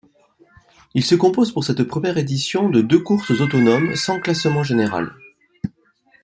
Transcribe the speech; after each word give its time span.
Il 0.95 1.03
se 1.05 1.13
compose 1.13 1.51
pour 1.51 1.63
cette 1.63 1.83
première 1.83 2.17
édition 2.17 2.69
de 2.71 2.81
deux 2.81 2.97
courses 3.03 3.39
autonomes, 3.39 3.95
sans 3.95 4.19
classement 4.19 4.63
général. 4.63 5.13